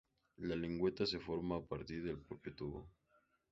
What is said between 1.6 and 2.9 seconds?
partir del propio tubo.